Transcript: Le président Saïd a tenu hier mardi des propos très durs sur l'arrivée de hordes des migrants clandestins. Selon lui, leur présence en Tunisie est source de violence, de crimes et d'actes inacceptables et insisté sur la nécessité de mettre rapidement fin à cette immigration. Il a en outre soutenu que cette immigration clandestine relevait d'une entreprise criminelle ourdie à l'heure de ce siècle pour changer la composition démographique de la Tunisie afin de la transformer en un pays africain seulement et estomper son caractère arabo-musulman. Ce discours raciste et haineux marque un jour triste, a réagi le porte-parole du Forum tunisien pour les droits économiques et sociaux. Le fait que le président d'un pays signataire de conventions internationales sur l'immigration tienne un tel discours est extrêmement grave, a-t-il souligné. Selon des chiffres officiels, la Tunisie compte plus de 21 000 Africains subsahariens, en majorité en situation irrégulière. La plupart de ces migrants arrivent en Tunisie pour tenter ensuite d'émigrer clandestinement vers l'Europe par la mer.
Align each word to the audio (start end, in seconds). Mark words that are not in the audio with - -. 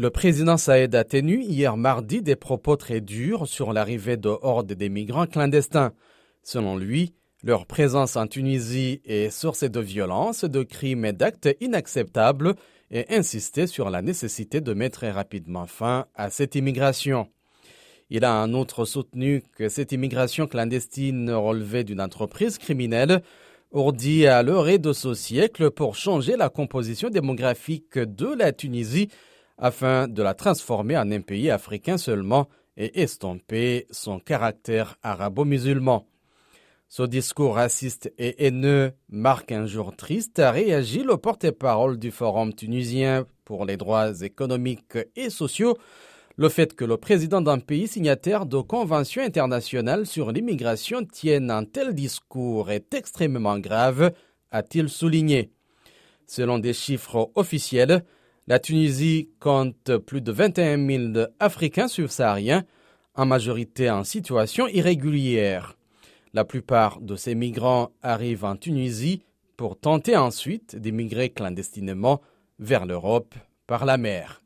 Le 0.00 0.10
président 0.10 0.56
Saïd 0.56 0.94
a 0.94 1.02
tenu 1.02 1.42
hier 1.42 1.76
mardi 1.76 2.22
des 2.22 2.36
propos 2.36 2.76
très 2.76 3.00
durs 3.00 3.48
sur 3.48 3.72
l'arrivée 3.72 4.16
de 4.16 4.28
hordes 4.28 4.72
des 4.72 4.88
migrants 4.88 5.26
clandestins. 5.26 5.92
Selon 6.44 6.76
lui, 6.76 7.14
leur 7.42 7.66
présence 7.66 8.14
en 8.14 8.28
Tunisie 8.28 9.00
est 9.04 9.30
source 9.30 9.64
de 9.64 9.80
violence, 9.80 10.44
de 10.44 10.62
crimes 10.62 11.04
et 11.04 11.12
d'actes 11.12 11.48
inacceptables 11.60 12.54
et 12.92 13.12
insisté 13.12 13.66
sur 13.66 13.90
la 13.90 14.00
nécessité 14.00 14.60
de 14.60 14.72
mettre 14.72 15.04
rapidement 15.04 15.66
fin 15.66 16.06
à 16.14 16.30
cette 16.30 16.54
immigration. 16.54 17.26
Il 18.08 18.24
a 18.24 18.40
en 18.40 18.54
outre 18.54 18.84
soutenu 18.84 19.42
que 19.56 19.68
cette 19.68 19.90
immigration 19.90 20.46
clandestine 20.46 21.28
relevait 21.32 21.82
d'une 21.82 22.00
entreprise 22.00 22.58
criminelle 22.58 23.20
ourdie 23.72 24.28
à 24.28 24.44
l'heure 24.44 24.78
de 24.78 24.92
ce 24.92 25.14
siècle 25.14 25.72
pour 25.72 25.96
changer 25.96 26.36
la 26.36 26.50
composition 26.50 27.10
démographique 27.10 27.98
de 27.98 28.32
la 28.32 28.52
Tunisie 28.52 29.08
afin 29.58 30.08
de 30.08 30.22
la 30.22 30.34
transformer 30.34 30.96
en 30.96 31.10
un 31.10 31.20
pays 31.20 31.50
africain 31.50 31.98
seulement 31.98 32.48
et 32.76 33.02
estomper 33.02 33.86
son 33.90 34.20
caractère 34.20 34.96
arabo-musulman. 35.02 36.06
Ce 36.90 37.02
discours 37.02 37.56
raciste 37.56 38.10
et 38.16 38.46
haineux 38.46 38.92
marque 39.10 39.52
un 39.52 39.66
jour 39.66 39.94
triste, 39.94 40.38
a 40.38 40.50
réagi 40.50 41.02
le 41.02 41.18
porte-parole 41.18 41.98
du 41.98 42.10
Forum 42.10 42.54
tunisien 42.54 43.26
pour 43.44 43.66
les 43.66 43.76
droits 43.76 44.22
économiques 44.22 44.96
et 45.14 45.28
sociaux. 45.28 45.76
Le 46.36 46.48
fait 46.48 46.74
que 46.74 46.86
le 46.86 46.96
président 46.96 47.42
d'un 47.42 47.58
pays 47.58 47.88
signataire 47.88 48.46
de 48.46 48.60
conventions 48.60 49.22
internationales 49.22 50.06
sur 50.06 50.32
l'immigration 50.32 51.04
tienne 51.04 51.50
un 51.50 51.64
tel 51.64 51.94
discours 51.94 52.70
est 52.70 52.94
extrêmement 52.94 53.58
grave, 53.58 54.12
a-t-il 54.50 54.88
souligné. 54.88 55.50
Selon 56.26 56.58
des 56.58 56.72
chiffres 56.72 57.30
officiels, 57.34 58.04
la 58.48 58.58
Tunisie 58.58 59.28
compte 59.40 59.98
plus 59.98 60.22
de 60.22 60.32
21 60.32 61.12
000 61.12 61.26
Africains 61.38 61.86
subsahariens, 61.86 62.64
en 63.14 63.26
majorité 63.26 63.90
en 63.90 64.04
situation 64.04 64.66
irrégulière. 64.68 65.76
La 66.32 66.44
plupart 66.44 67.00
de 67.02 67.14
ces 67.14 67.34
migrants 67.34 67.90
arrivent 68.02 68.46
en 68.46 68.56
Tunisie 68.56 69.22
pour 69.58 69.78
tenter 69.78 70.16
ensuite 70.16 70.76
d'émigrer 70.76 71.28
clandestinement 71.28 72.22
vers 72.58 72.86
l'Europe 72.86 73.34
par 73.66 73.84
la 73.84 73.98
mer. 73.98 74.36